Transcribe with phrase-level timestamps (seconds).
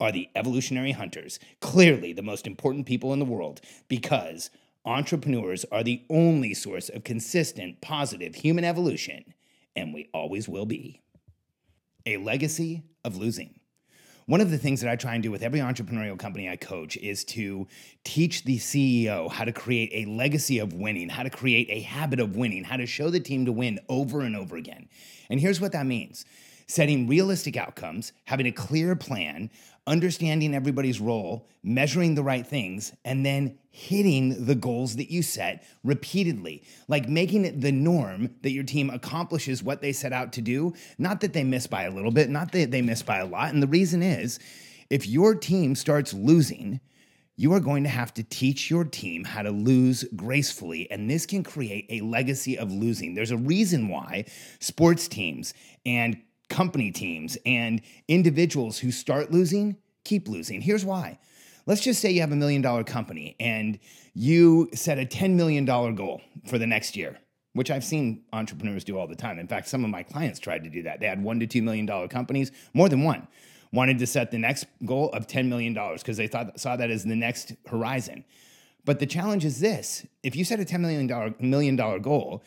[0.00, 4.50] are the evolutionary hunters, clearly the most important people in the world, because
[4.84, 9.34] entrepreneurs are the only source of consistent, positive human evolution,
[9.76, 11.00] and we always will be.
[12.06, 13.60] A legacy of losing.
[14.26, 16.96] One of the things that I try and do with every entrepreneurial company I coach
[16.98, 17.66] is to
[18.04, 22.20] teach the CEO how to create a legacy of winning, how to create a habit
[22.20, 24.88] of winning, how to show the team to win over and over again.
[25.30, 26.24] And here's what that means
[26.68, 29.50] setting realistic outcomes, having a clear plan,
[29.86, 35.64] understanding everybody's role, measuring the right things, and then hitting the goals that you set
[35.84, 36.62] repeatedly.
[36.88, 40.74] Like making it the norm that your team accomplishes what they set out to do,
[40.98, 43.52] not that they miss by a little bit, not that they miss by a lot.
[43.52, 44.38] And the reason is
[44.90, 46.80] if your team starts losing,
[47.36, 51.24] you are going to have to teach your team how to lose gracefully, and this
[51.24, 53.14] can create a legacy of losing.
[53.14, 54.26] There's a reason why
[54.58, 55.54] sports teams
[55.86, 60.60] and company teams and individuals who start losing keep losing.
[60.60, 61.18] Here's why.
[61.66, 63.78] Let's just say you have a million dollar company and
[64.14, 67.18] you set a $10 million goal for the next year,
[67.52, 69.38] which I've seen entrepreneurs do all the time.
[69.38, 71.00] In fact, some of my clients tried to do that.
[71.00, 73.28] They had one to $2 million companies, more than one,
[73.72, 77.04] wanted to set the next goal of $10 million because they thought, saw that as
[77.04, 78.24] the next horizon.
[78.84, 82.42] But the challenge is this if you set a $10 million, million goal,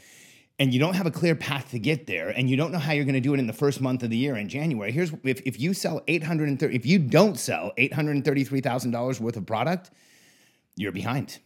[0.59, 2.93] and you don't have a clear path to get there and you don't know how
[2.93, 5.11] you're going to do it in the first month of the year in January, here's
[5.23, 9.91] if, if you sell 830 if you don't sell $833,000 worth of product,
[10.75, 11.39] you're behind.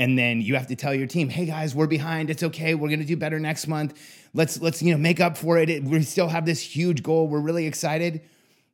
[0.00, 2.30] And then you have to tell your team, "Hey guys, we're behind.
[2.30, 2.76] It's okay.
[2.76, 4.00] We're going to do better next month.
[4.32, 5.82] Let's let's, you know, make up for it.
[5.82, 7.26] We still have this huge goal.
[7.26, 8.20] We're really excited."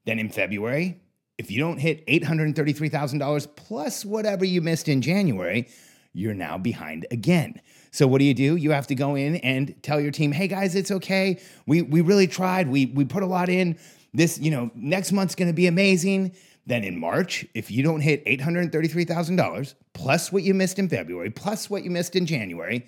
[0.04, 1.00] Then in February,
[1.38, 5.68] if you don't hit $833,000 plus whatever you missed in January,
[6.12, 7.60] you're now behind again.
[7.94, 8.56] So what do you do?
[8.56, 11.40] You have to go in and tell your team, "Hey guys, it's okay.
[11.64, 12.66] We we really tried.
[12.66, 13.78] We we put a lot in.
[14.12, 16.32] This, you know, next month's going to be amazing."
[16.66, 21.70] Then in March, if you don't hit $833,000 plus what you missed in February, plus
[21.70, 22.86] what you missed in January,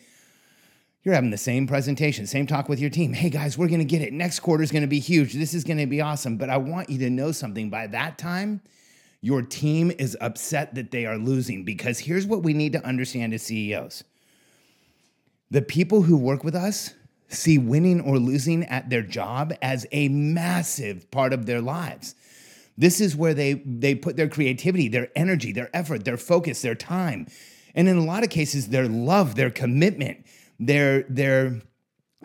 [1.04, 3.12] you're having the same presentation, same talk with your team.
[3.12, 4.12] Hey guys, we're going to get it.
[4.12, 5.34] Next quarter is going to be huge.
[5.34, 6.36] This is going to be awesome.
[6.36, 7.70] But I want you to know something.
[7.70, 8.60] By that time,
[9.20, 13.34] your team is upset that they are losing because here's what we need to understand
[13.34, 14.02] as CEOs
[15.50, 16.94] the people who work with us
[17.28, 22.14] see winning or losing at their job as a massive part of their lives.
[22.78, 26.74] This is where they, they put their creativity, their energy, their effort, their focus, their
[26.74, 27.26] time,
[27.74, 30.26] and in a lot of cases, their love, their commitment,
[30.58, 31.60] their, their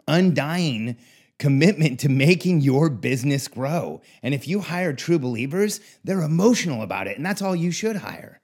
[0.08, 0.98] undying
[1.40, 4.02] commitment to making your business grow.
[4.22, 7.98] And if you hire true believers, they're emotional about it, and that's all you should
[7.98, 8.41] hire.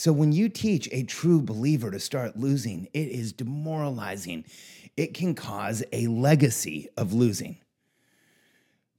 [0.00, 4.46] So when you teach a true believer to start losing, it is demoralizing.
[4.96, 7.58] It can cause a legacy of losing.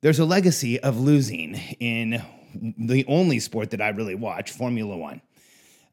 [0.01, 2.21] There's a legacy of losing in
[2.53, 5.23] the only sport that I really watch, Formula One.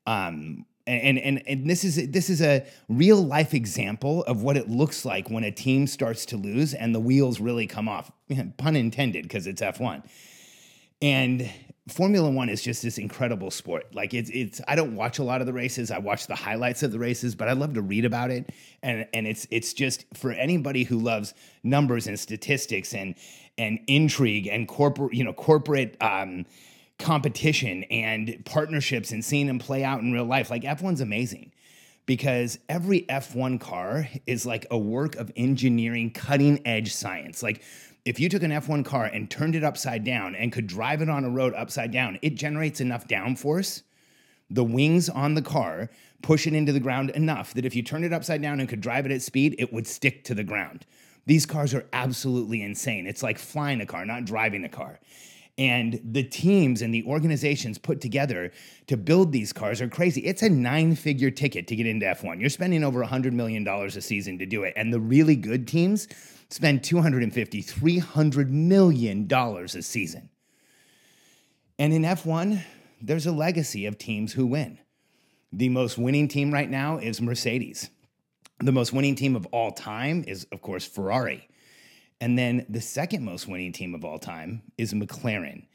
[0.04, 4.68] Um, and, and, and this is this is a real life example of what it
[4.68, 8.12] looks like when a team starts to lose and the wheels really come off.
[8.58, 10.06] Pun intended, because it's F1.
[11.00, 11.50] And
[11.88, 13.94] Formula One is just this incredible sport.
[13.94, 15.90] Like it's it's I don't watch a lot of the races.
[15.90, 18.50] I watch the highlights of the races, but I love to read about it.
[18.82, 23.14] And and it's it's just for anybody who loves numbers and statistics and
[23.56, 26.46] and intrigue and corporate you know corporate um,
[26.98, 30.50] competition and partnerships and seeing them play out in real life.
[30.50, 31.52] Like F1's amazing
[32.08, 37.42] because every F1 car is like a work of engineering, cutting edge science.
[37.42, 37.62] Like
[38.08, 41.10] if you took an F1 car and turned it upside down and could drive it
[41.10, 43.82] on a road upside down, it generates enough downforce.
[44.48, 45.90] The wings on the car
[46.22, 48.80] push it into the ground enough that if you turned it upside down and could
[48.80, 50.86] drive it at speed, it would stick to the ground.
[51.26, 53.06] These cars are absolutely insane.
[53.06, 55.00] It's like flying a car, not driving a car.
[55.58, 58.52] And the teams and the organizations put together
[58.86, 60.22] to build these cars are crazy.
[60.22, 62.40] It's a nine figure ticket to get into F1.
[62.40, 64.72] You're spending over $100 million a season to do it.
[64.76, 66.08] And the really good teams
[66.48, 70.30] spend $250, $300 million a season.
[71.78, 72.62] And in F1,
[73.00, 74.78] there's a legacy of teams who win.
[75.52, 77.90] The most winning team right now is Mercedes.
[78.60, 81.48] The most winning team of all time is, of course, Ferrari.
[82.20, 85.66] And then the second most winning team of all time is McLaren.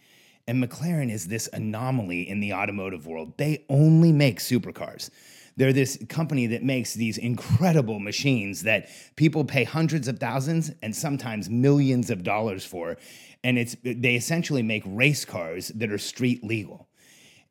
[0.48, 3.38] And McLaren is this anomaly in the automotive world.
[3.38, 5.10] They only make supercars.
[5.56, 10.96] They're this company that makes these incredible machines that people pay hundreds of thousands and
[10.96, 12.98] sometimes millions of dollars for.
[13.44, 16.88] And it's they essentially make race cars that are street legal.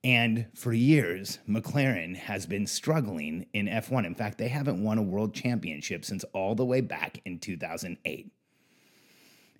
[0.04, 4.04] And for years, McLaren has been struggling in F1.
[4.04, 8.32] In fact, they haven't won a world championship since all the way back in 2008.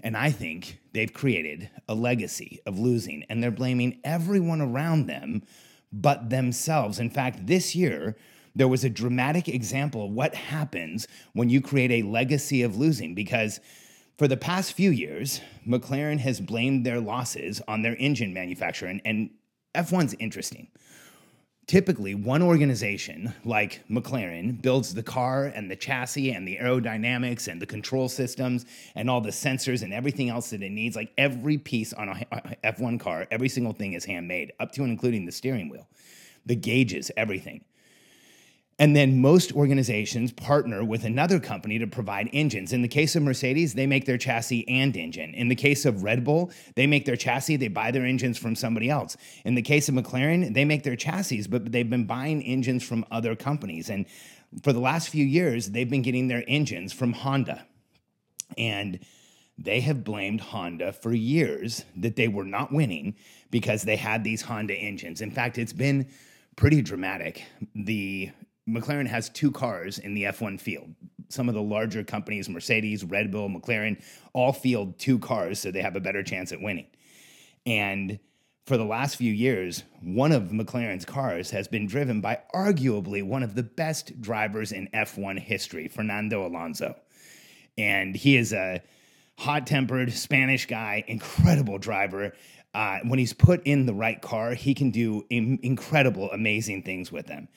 [0.02, 5.42] And I think they've created a legacy of losing, and they're blaming everyone around them
[5.92, 6.98] but themselves.
[6.98, 8.16] In fact, this year,
[8.54, 13.14] there was a dramatic example of what happens when you create a legacy of losing
[13.14, 13.60] because
[14.18, 18.88] for the past few years, McLaren has blamed their losses on their engine manufacturer.
[18.88, 19.30] And, and
[19.74, 20.68] F1's interesting.
[21.68, 27.62] Typically, one organization like McLaren builds the car and the chassis and the aerodynamics and
[27.62, 28.66] the control systems
[28.96, 30.96] and all the sensors and everything else that it needs.
[30.96, 32.14] Like every piece on a
[32.64, 35.88] F1 car, every single thing is handmade, up to and including the steering wheel,
[36.44, 37.64] the gauges, everything.
[38.82, 42.72] And then most organizations partner with another company to provide engines.
[42.72, 45.34] In the case of Mercedes, they make their chassis and engine.
[45.34, 48.56] In the case of Red Bull, they make their chassis, they buy their engines from
[48.56, 49.16] somebody else.
[49.44, 53.04] In the case of McLaren, they make their chassis, but they've been buying engines from
[53.12, 53.88] other companies.
[53.88, 54.04] And
[54.64, 57.64] for the last few years, they've been getting their engines from Honda.
[58.58, 58.98] And
[59.56, 63.14] they have blamed Honda for years that they were not winning
[63.52, 65.20] because they had these Honda engines.
[65.20, 66.08] In fact, it's been
[66.56, 67.44] pretty dramatic.
[67.76, 68.30] The
[68.68, 70.94] McLaren has two cars in the F1 field.
[71.28, 75.82] Some of the larger companies, Mercedes, Red Bull, McLaren, all field two cars so they
[75.82, 76.86] have a better chance at winning.
[77.66, 78.18] And
[78.66, 83.42] for the last few years, one of McLaren's cars has been driven by arguably one
[83.42, 86.94] of the best drivers in F1 history, Fernando Alonso.
[87.76, 88.82] And he is a
[89.36, 92.32] hot tempered Spanish guy, incredible driver.
[92.74, 97.10] Uh, when he's put in the right car, he can do Im- incredible, amazing things
[97.10, 97.48] with them.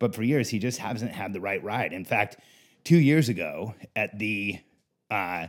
[0.00, 1.92] But for years, he just hasn't had the right ride.
[1.92, 2.38] In fact,
[2.82, 4.58] two years ago at the
[5.10, 5.46] uh,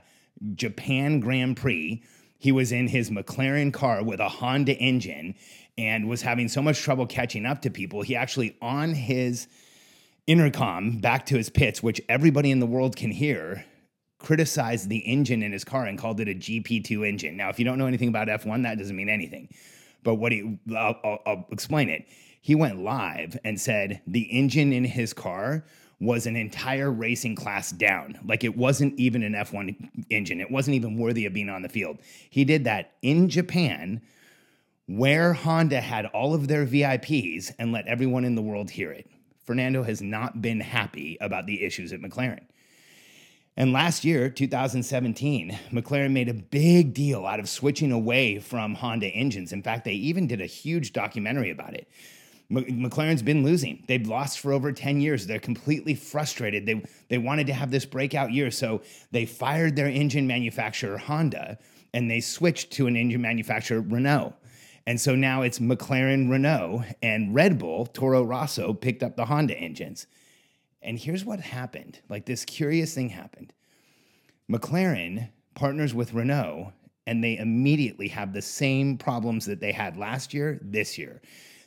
[0.53, 2.03] Japan Grand Prix,
[2.37, 5.35] he was in his McLaren car with a Honda engine
[5.77, 8.01] and was having so much trouble catching up to people.
[8.01, 9.47] He actually, on his
[10.27, 13.65] intercom back to his pits, which everybody in the world can hear,
[14.19, 17.37] criticized the engine in his car and called it a GP2 engine.
[17.37, 19.49] Now, if you don't know anything about F1, that doesn't mean anything.
[20.03, 22.05] But what he, I'll, I'll, I'll explain it
[22.41, 25.63] he went live and said the engine in his car
[25.99, 28.19] was an entire racing class down.
[28.25, 30.41] Like it wasn't even an F1 engine.
[30.41, 31.99] It wasn't even worthy of being on the field.
[32.29, 34.01] He did that in Japan
[34.87, 39.09] where Honda had all of their VIPs and let everyone in the world hear it.
[39.45, 42.45] Fernando has not been happy about the issues at McLaren.
[43.55, 49.07] And last year, 2017, McLaren made a big deal out of switching away from Honda
[49.07, 49.53] engines.
[49.53, 51.87] In fact, they even did a huge documentary about it.
[52.51, 53.83] McLaren's been losing.
[53.87, 55.25] They've lost for over 10 years.
[55.25, 56.65] They're completely frustrated.
[56.65, 58.51] They, they wanted to have this breakout year.
[58.51, 61.57] So they fired their engine manufacturer, Honda,
[61.93, 64.33] and they switched to an engine manufacturer, Renault.
[64.85, 69.57] And so now it's McLaren, Renault, and Red Bull, Toro Rosso, picked up the Honda
[69.57, 70.07] engines.
[70.81, 73.53] And here's what happened like this curious thing happened
[74.49, 76.73] McLaren partners with Renault,
[77.07, 81.21] and they immediately have the same problems that they had last year, this year.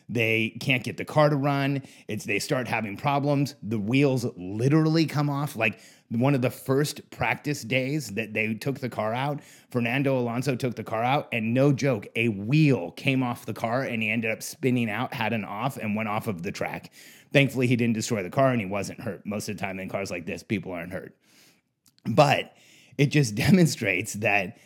[0.08, 1.82] They can't get the car to run.
[2.08, 3.54] It's they start having problems.
[3.62, 5.56] The wheels literally come off.
[5.56, 5.80] Like
[6.11, 10.75] one of the first practice days that they took the car out, Fernando Alonso took
[10.75, 14.30] the car out, and no joke, a wheel came off the car and he ended
[14.30, 16.92] up spinning out, had an off, and went off of the track.
[17.32, 19.25] Thankfully, he didn't destroy the car and he wasn't hurt.
[19.25, 21.16] Most of the time in cars like this, people aren't hurt.
[22.06, 22.54] But
[22.99, 24.58] it just demonstrates that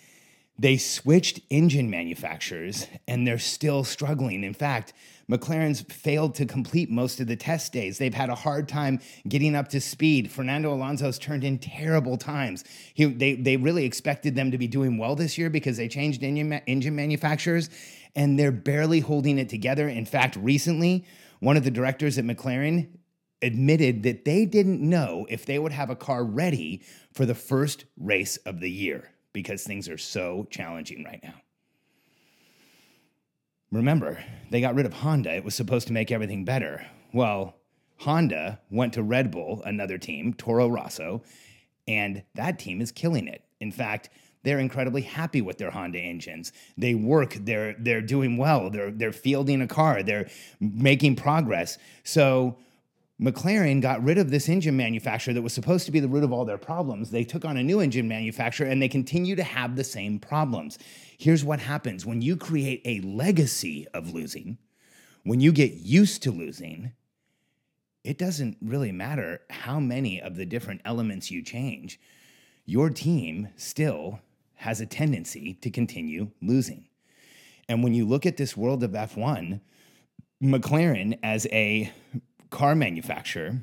[0.58, 4.42] they switched engine manufacturers and they're still struggling.
[4.42, 4.92] In fact,
[5.30, 7.98] McLaren's failed to complete most of the test days.
[7.98, 10.30] They've had a hard time getting up to speed.
[10.30, 12.64] Fernando Alonso's turned in terrible times.
[12.94, 16.22] He, they, they really expected them to be doing well this year because they changed
[16.22, 17.68] engine, engine manufacturers,
[18.16, 19.88] and they're barely holding it together.
[19.88, 21.04] In fact, recently,
[21.40, 22.88] one of the directors at McLaren
[23.42, 26.82] admitted that they didn't know if they would have a car ready
[27.12, 31.34] for the first race of the year because things are so challenging right now.
[33.70, 35.34] Remember, they got rid of Honda.
[35.34, 36.86] It was supposed to make everything better.
[37.12, 37.54] Well,
[37.98, 41.22] Honda went to Red Bull, another team, Toro Rosso,
[41.86, 43.44] and that team is killing it.
[43.60, 44.08] In fact,
[44.44, 46.52] they're incredibly happy with their Honda engines.
[46.76, 48.70] They work, they're they're doing well.
[48.70, 50.28] They're they're fielding a car, they're
[50.60, 51.76] making progress.
[52.04, 52.56] So
[53.20, 56.32] McLaren got rid of this engine manufacturer that was supposed to be the root of
[56.32, 57.10] all their problems.
[57.10, 60.78] They took on a new engine manufacturer and they continue to have the same problems.
[61.18, 64.56] Here's what happens when you create a legacy of losing,
[65.24, 66.92] when you get used to losing,
[68.04, 71.98] it doesn't really matter how many of the different elements you change.
[72.66, 74.20] Your team still
[74.54, 76.86] has a tendency to continue losing.
[77.68, 79.60] And when you look at this world of F1,
[80.42, 81.92] McLaren as a
[82.50, 83.62] car manufacturer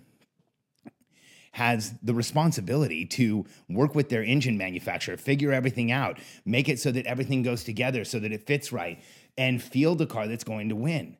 [1.55, 6.91] has the responsibility to work with their engine manufacturer, figure everything out, make it so
[6.91, 9.01] that everything goes together so that it fits right,
[9.37, 11.15] and field a car that's going to win.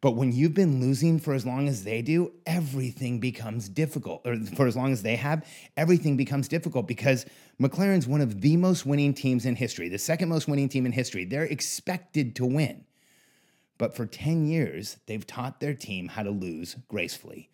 [0.00, 4.22] But when you've been losing for as long as they do, everything becomes difficult.
[4.24, 5.44] Or for as long as they have,
[5.76, 7.26] everything becomes difficult because
[7.60, 10.92] McLaren's one of the most winning teams in history, the second most winning team in
[10.92, 11.24] history.
[11.24, 12.84] They're expected to win.
[13.80, 17.48] But for 10 years, they've taught their team how to lose gracefully.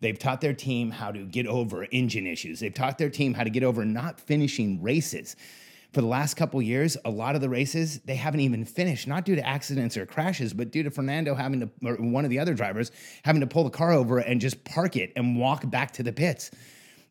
[0.00, 2.60] They've taught their team how to get over engine issues.
[2.60, 5.36] They've taught their team how to get over not finishing races
[5.94, 9.24] for the last couple years, a lot of the races they haven't even finished, not
[9.24, 12.38] due to accidents or crashes, but due to Fernando having to, or one of the
[12.38, 12.92] other drivers
[13.24, 16.12] having to pull the car over and just park it and walk back to the
[16.12, 16.50] pits.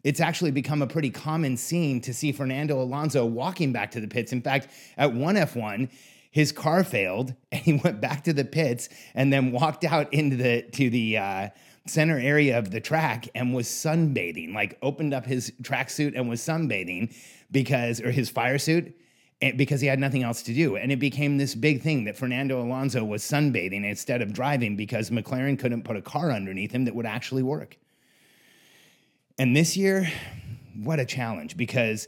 [0.03, 4.07] It's actually become a pretty common scene to see Fernando Alonso walking back to the
[4.07, 4.31] pits.
[4.31, 5.89] In fact, at one F1,
[6.31, 10.35] his car failed and he went back to the pits and then walked out into
[10.35, 11.49] the to the uh,
[11.89, 16.41] center area of the track and was sunbathing, like opened up his tracksuit and was
[16.41, 17.13] sunbathing
[17.51, 18.95] because, or his fire suit,
[19.55, 20.75] because he had nothing else to do.
[20.75, 25.09] And it became this big thing that Fernando Alonso was sunbathing instead of driving because
[25.09, 27.77] McLaren couldn't put a car underneath him that would actually work.
[29.37, 30.11] And this year,
[30.75, 32.07] what a challenge because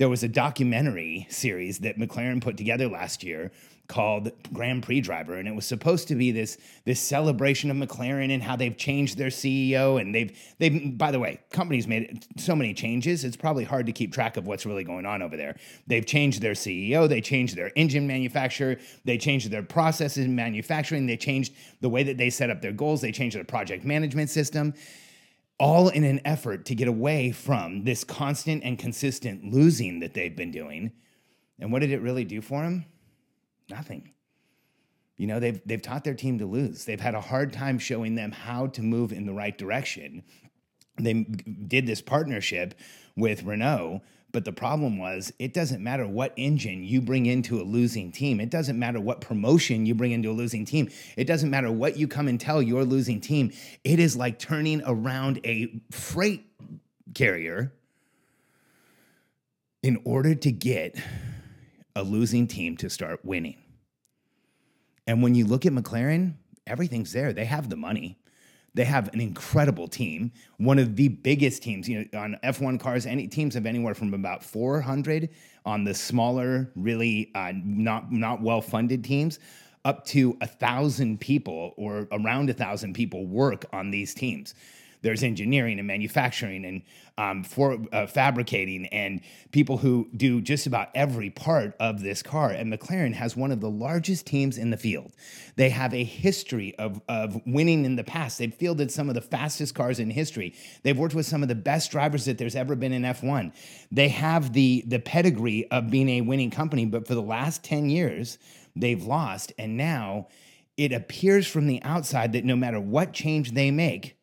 [0.00, 3.52] there was a documentary series that McLaren put together last year
[3.86, 8.32] called Grand Prix Driver, and it was supposed to be this this celebration of McLaren
[8.32, 12.56] and how they've changed their CEO and they've they've by the way, companies made so
[12.56, 13.24] many changes.
[13.24, 15.56] It's probably hard to keep track of what's really going on over there.
[15.86, 21.04] They've changed their CEO, they changed their engine manufacturer, they changed their processes in manufacturing,
[21.04, 21.52] they changed
[21.82, 24.72] the way that they set up their goals, they changed their project management system.
[25.60, 30.34] All in an effort to get away from this constant and consistent losing that they've
[30.34, 30.90] been doing.
[31.60, 32.86] And what did it really do for them?
[33.68, 34.10] Nothing.
[35.18, 36.86] You know, they've, they've taught their team to lose.
[36.86, 40.22] They've had a hard time showing them how to move in the right direction.
[40.98, 42.74] They did this partnership
[43.16, 44.00] with Renault,
[44.32, 48.40] but the problem was it doesn't matter what engine you bring into a losing team.
[48.40, 50.88] It doesn't matter what promotion you bring into a losing team.
[51.16, 53.52] It doesn't matter what you come and tell your losing team.
[53.84, 56.46] It is like turning around a freight
[57.14, 57.72] carrier
[59.82, 60.96] in order to get
[61.96, 63.56] a losing team to start winning.
[65.06, 66.34] And when you look at McLaren,
[66.66, 67.32] everything's there.
[67.32, 68.18] They have the money.
[68.74, 71.88] They have an incredible team, one of the biggest teams.
[71.88, 75.28] You know, on F1 cars, any teams have anywhere from about 400
[75.64, 79.38] on the smaller, really uh, not not well funded teams,
[79.84, 84.54] up to a thousand people or around a thousand people work on these teams
[85.02, 86.82] there's engineering and manufacturing and
[87.18, 89.20] um, for uh, fabricating and
[89.52, 92.50] people who do just about every part of this car.
[92.50, 95.12] And McLaren has one of the largest teams in the field.
[95.56, 98.38] They have a history of, of winning in the past.
[98.38, 100.54] They've fielded some of the fastest cars in history.
[100.82, 103.52] They've worked with some of the best drivers that there's ever been in F1.
[103.92, 107.90] They have the, the pedigree of being a winning company, but for the last 10
[107.90, 108.38] years,
[108.74, 109.52] they've lost.
[109.58, 110.28] And now
[110.76, 114.16] it appears from the outside that no matter what change they make,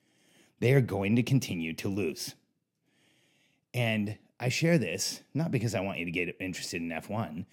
[0.59, 2.35] they are going to continue to lose.
[3.73, 7.45] And I share this not because I want you to get interested in F1,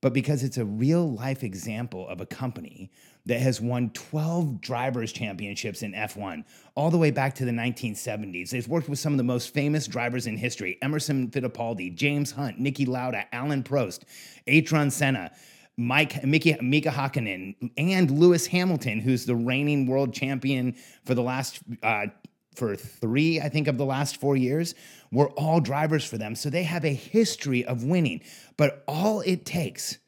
[0.00, 2.90] but because it's a real life example of a company
[3.26, 6.44] that has won 12 drivers' championships in F1
[6.74, 8.50] all the way back to the 1970s.
[8.50, 12.58] They've worked with some of the most famous drivers in history Emerson Fittipaldi, James Hunt,
[12.58, 14.00] Niki Lauda, Alan Prost,
[14.46, 15.30] Ayrton Senna.
[15.76, 20.74] Mike, Mickey, Mika Hakkinen, and Lewis Hamilton, who's the reigning world champion
[21.06, 22.06] for the last uh,
[22.54, 24.74] for three, I think, of the last four years
[25.12, 26.34] were all drivers for them.
[26.34, 28.22] So they have a history of winning.
[28.56, 29.98] But all it takes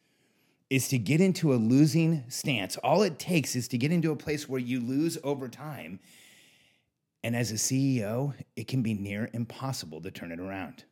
[0.68, 2.76] is to get into a losing stance.
[2.78, 6.00] All it takes is to get into a place where you lose over time.
[7.22, 10.84] And as a CEO, it can be near impossible to turn it around.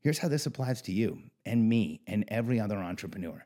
[0.00, 3.44] Here's how this applies to you and me and every other entrepreneur.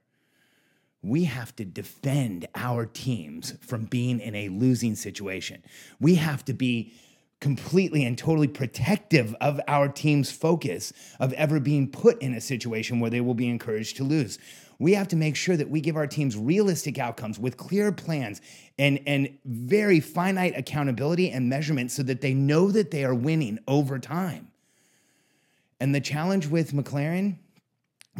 [1.02, 5.62] We have to defend our teams from being in a losing situation.
[6.00, 6.94] We have to be
[7.40, 13.00] completely and totally protective of our team's focus of ever being put in a situation
[13.00, 14.38] where they will be encouraged to lose.
[14.78, 18.40] We have to make sure that we give our teams realistic outcomes with clear plans
[18.78, 23.59] and, and very finite accountability and measurement so that they know that they are winning
[23.66, 24.52] over time.
[25.80, 27.38] And the challenge with McLaren,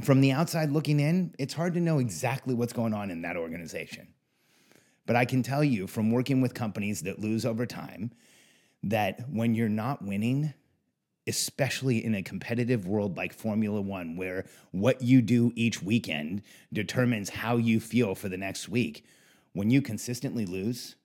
[0.01, 3.37] from the outside looking in, it's hard to know exactly what's going on in that
[3.37, 4.09] organization.
[5.07, 8.13] But I can tell you from working with companies that lose over time
[8.85, 10.55] that when you're not winning,
[11.27, 17.29] especially in a competitive world like Formula One, where what you do each weekend determines
[17.29, 19.05] how you feel for the next week,
[19.53, 20.97] when you consistently lose,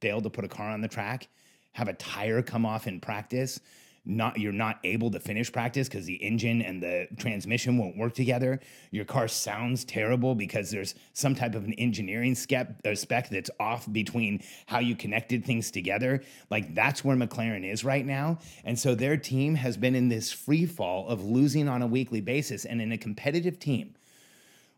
[0.00, 1.28] fail to put a car on the track,
[1.72, 3.60] have a tire come off in practice,
[4.06, 8.14] not you're not able to finish practice because the engine and the transmission won't work
[8.14, 8.60] together.
[8.92, 13.50] Your car sounds terrible because there's some type of an engineering spec, uh, spec that's
[13.58, 16.22] off between how you connected things together.
[16.50, 20.30] Like that's where McLaren is right now, and so their team has been in this
[20.30, 22.64] free fall of losing on a weekly basis.
[22.64, 23.94] And in a competitive team,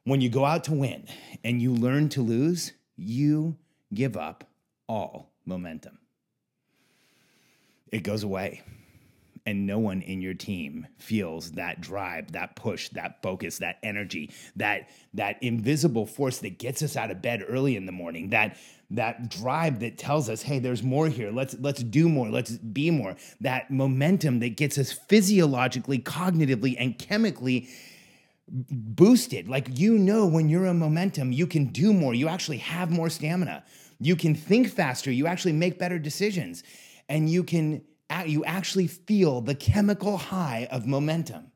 [0.05, 1.07] when you go out to win
[1.45, 3.57] and you learn to lose, you
[3.93, 4.45] give up
[4.89, 5.99] all momentum.
[7.93, 8.63] It goes away
[9.49, 14.31] and no one in your team feels that drive that push that focus that energy
[14.57, 18.59] that that invisible force that gets us out of bed early in the morning that
[18.91, 21.31] that drive that tells us hey there's more here.
[21.31, 22.29] Let's let's do more.
[22.31, 23.17] Let's be more.
[23.41, 27.69] That momentum that gets us physiologically cognitively and chemically
[28.49, 29.49] boosted.
[29.49, 32.15] Like you know when you're in momentum you can do more.
[32.15, 33.65] You actually have more stamina.
[34.01, 35.11] You can think faster.
[35.11, 36.63] You actually make better decisions.
[37.11, 37.83] And you can
[38.27, 41.51] you actually feel the chemical high of momentum.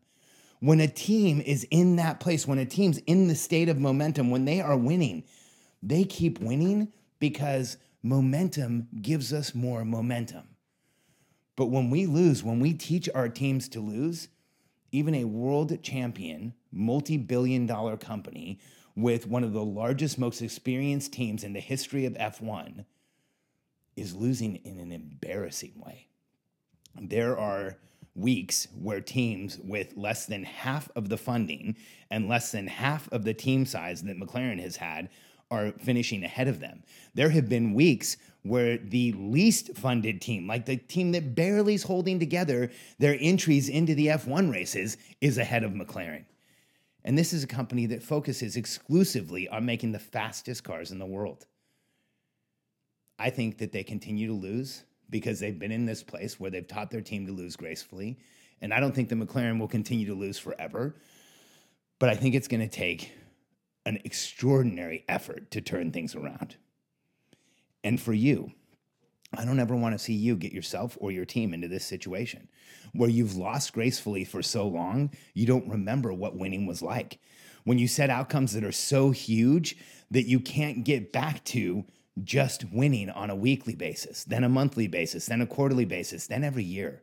[0.61, 4.30] When a team is in that place, when a team's in the state of momentum,
[4.30, 5.25] when they are winning,
[5.82, 10.44] they keep winning because momentum gives us more momentum.
[11.56, 14.29] But when we lose, when we teach our teams to lose,
[14.92, 18.61] even a world champion, multi billion dollar company
[18.94, 22.85] with one of the largest, most experienced teams in the history of F1
[23.96, 26.09] is losing in an embarrassing way
[27.00, 27.76] there are
[28.14, 31.76] weeks where teams with less than half of the funding
[32.11, 35.09] and less than half of the team size that McLaren has had
[35.50, 36.83] are finishing ahead of them.
[37.14, 41.83] There have been weeks where the least funded team, like the team that barely is
[41.83, 46.24] holding together their entries into the F1 races, is ahead of McLaren.
[47.05, 51.07] And this is a company that focuses exclusively on making the fastest cars in the
[51.07, 51.46] world.
[53.18, 56.66] I think that they continue to lose because they've been in this place where they've
[56.66, 58.18] taught their team to lose gracefully.
[58.61, 60.96] And I don't think the McLaren will continue to lose forever.
[62.01, 63.12] But I think it's going to take
[63.87, 66.57] an extraordinary effort to turn things around.
[67.85, 68.53] And for you,
[69.37, 72.48] I don't ever want to see you get yourself or your team into this situation
[72.92, 77.18] where you've lost gracefully for so long, you don't remember what winning was like.
[77.64, 79.77] When you set outcomes that are so huge
[80.11, 81.85] that you can't get back to
[82.22, 86.44] just winning on a weekly basis, then a monthly basis, then a quarterly basis, then
[86.44, 87.03] every year.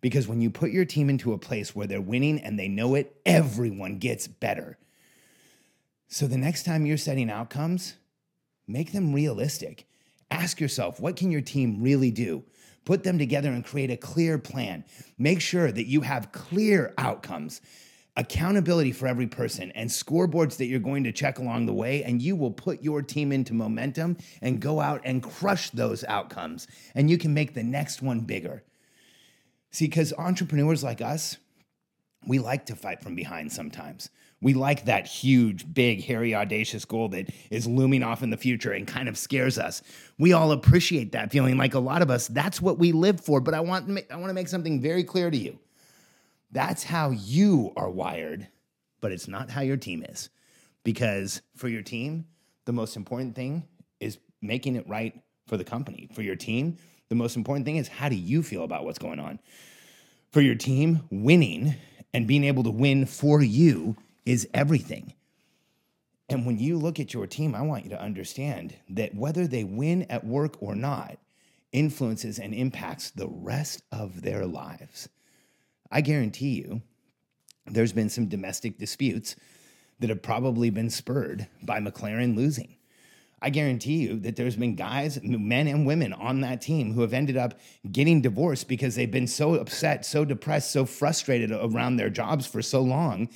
[0.00, 2.94] Because when you put your team into a place where they're winning and they know
[2.94, 4.78] it, everyone gets better.
[6.08, 7.94] So the next time you're setting outcomes,
[8.66, 9.86] make them realistic.
[10.30, 12.44] Ask yourself, what can your team really do?
[12.84, 14.84] Put them together and create a clear plan.
[15.18, 17.60] Make sure that you have clear outcomes
[18.20, 22.20] accountability for every person and scoreboards that you're going to check along the way, and
[22.20, 26.68] you will put your team into momentum and go out and crush those outcomes.
[26.94, 28.62] And you can make the next one bigger.
[29.70, 31.38] See, because entrepreneurs like us,
[32.26, 34.10] we like to fight from behind sometimes.
[34.42, 38.72] We like that huge, big, hairy, audacious goal that is looming off in the future
[38.72, 39.82] and kind of scares us.
[40.18, 41.56] We all appreciate that feeling.
[41.56, 43.40] Like a lot of us, that's what we live for.
[43.40, 45.58] But I want, I want to make something very clear to you
[46.52, 48.48] that's how you are wired,
[49.00, 50.30] but it's not how your team is.
[50.84, 52.26] Because for your team,
[52.64, 53.68] the most important thing
[54.00, 56.08] is making it right for the company.
[56.14, 59.20] For your team, the most important thing is how do you feel about what's going
[59.20, 59.38] on?
[60.30, 61.74] For your team, winning
[62.14, 65.14] and being able to win for you is everything.
[66.28, 69.64] And when you look at your team, I want you to understand that whether they
[69.64, 71.18] win at work or not
[71.72, 75.08] influences and impacts the rest of their lives.
[75.90, 76.82] I guarantee you
[77.66, 79.36] there's been some domestic disputes
[79.98, 82.76] that have probably been spurred by McLaren losing.
[83.42, 87.14] I guarantee you that there's been guys, men and women on that team who have
[87.14, 87.58] ended up
[87.90, 92.60] getting divorced because they've been so upset, so depressed, so frustrated around their jobs for
[92.60, 93.28] so long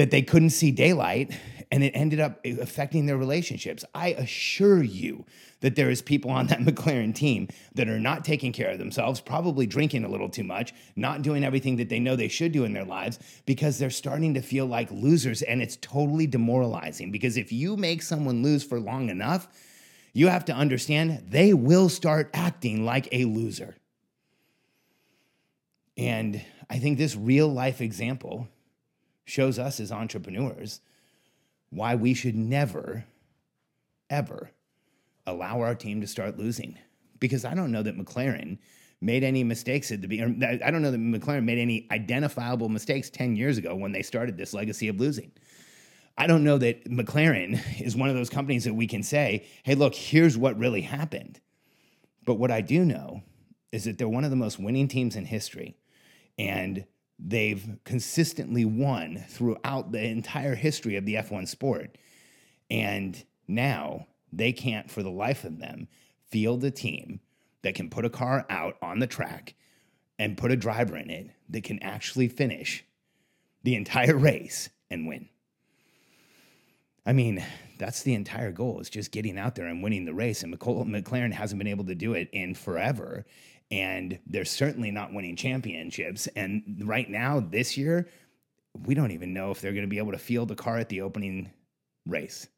[0.00, 1.30] that they couldn't see daylight
[1.70, 3.84] and it ended up affecting their relationships.
[3.94, 5.26] I assure you
[5.60, 9.20] that there is people on that McLaren team that are not taking care of themselves,
[9.20, 12.64] probably drinking a little too much, not doing everything that they know they should do
[12.64, 17.36] in their lives because they're starting to feel like losers and it's totally demoralizing because
[17.36, 19.48] if you make someone lose for long enough,
[20.14, 23.76] you have to understand they will start acting like a loser.
[25.98, 28.48] And I think this real life example
[29.30, 30.80] shows us as entrepreneurs
[31.70, 33.04] why we should never,
[34.10, 34.50] ever
[35.26, 36.76] allow our team to start losing.
[37.20, 38.58] Because I don't know that McLaren
[39.00, 40.42] made any mistakes at the beginning.
[40.42, 44.36] I don't know that McLaren made any identifiable mistakes 10 years ago when they started
[44.36, 45.30] this legacy of losing.
[46.18, 49.74] I don't know that McLaren is one of those companies that we can say, hey,
[49.74, 51.40] look, here's what really happened.
[52.26, 53.22] But what I do know
[53.72, 55.76] is that they're one of the most winning teams in history.
[56.38, 56.84] And
[57.22, 61.98] they've consistently won throughout the entire history of the F1 sport.
[62.70, 65.88] And now they can't, for the life of them,
[66.30, 67.20] field a team
[67.62, 69.54] that can put a car out on the track
[70.18, 72.84] and put a driver in it that can actually finish
[73.62, 75.28] the entire race and win.
[77.04, 77.44] I mean,
[77.80, 80.42] that's the entire goal is just getting out there and winning the race.
[80.42, 83.24] And McLaren hasn't been able to do it in forever
[83.70, 86.26] and they're certainly not winning championships.
[86.36, 88.08] And right now, this year,
[88.84, 90.88] we don't even know if they're going to be able to field a car at
[90.88, 91.50] the opening
[92.06, 92.48] race.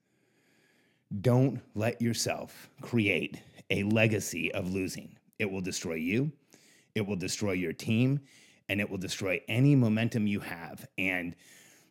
[1.20, 5.16] Don't let yourself create a legacy of losing.
[5.38, 6.32] It will destroy you,
[6.94, 8.20] it will destroy your team,
[8.68, 10.86] and it will destroy any momentum you have.
[10.96, 11.36] And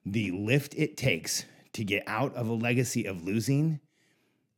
[0.05, 3.79] the lift it takes to get out of a legacy of losing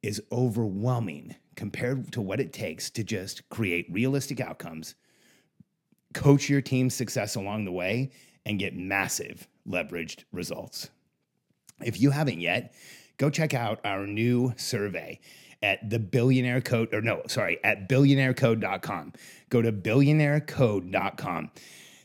[0.01, 4.95] is overwhelming compared to what it takes to just create realistic outcomes,
[6.13, 8.11] coach your team's success along the way,
[8.45, 10.89] and get massive leveraged results.
[11.81, 12.73] If you haven't yet,
[13.17, 15.19] go check out our new survey
[15.61, 19.13] at the billionaire code or no sorry at billionairecode.com
[19.49, 21.49] go to billionairecode.com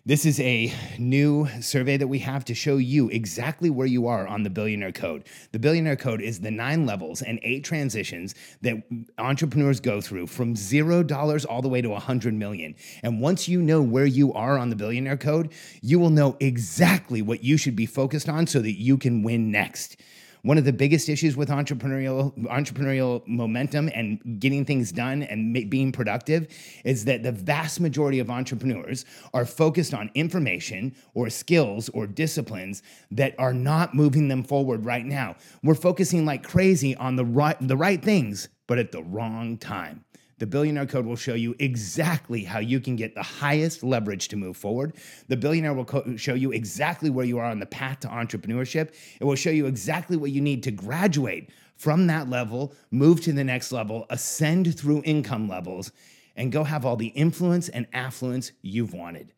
[0.09, 4.27] this is a new survey that we have to show you exactly where you are
[4.27, 5.25] on the billionaire code.
[5.53, 8.83] The billionaire code is the nine levels and eight transitions that
[9.18, 12.75] entrepreneurs go through from zero dollars all the way to a hundred million.
[13.03, 17.21] And once you know where you are on the billionaire code, you will know exactly
[17.21, 20.01] what you should be focused on so that you can win next.
[20.42, 25.61] One of the biggest issues with entrepreneurial entrepreneurial momentum and getting things done and ma-
[25.68, 26.48] being productive
[26.85, 32.83] is that the vast majority of entrepreneurs are focused on information or skills or disciplines
[33.11, 35.37] that are not moving them forward right now.
[35.62, 40.05] We're focusing like crazy on the right the right things, but at the wrong time.
[40.38, 44.37] The Billionaire Code will show you exactly how you can get the highest leverage to
[44.37, 44.94] move forward.
[45.27, 48.94] The Billionaire will co- show you exactly where you are on the path to entrepreneurship.
[49.20, 53.33] It will show you exactly what you need to graduate from that level, move to
[53.33, 55.92] the next level, ascend through income levels,
[56.37, 59.33] and go have all the influence and affluence you've wanted.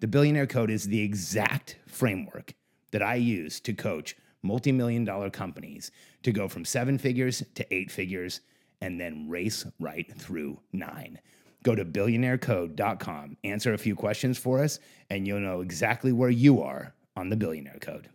[0.00, 2.54] The Billionaire Code is the exact framework
[2.92, 5.90] that I use to coach multi million dollar companies
[6.22, 8.40] to go from seven figures to eight figures
[8.80, 11.18] and then race right through nine.
[11.64, 14.78] Go to billionairecode.com, answer a few questions for us,
[15.10, 18.08] and you'll know exactly where you are on the Billionaire Code.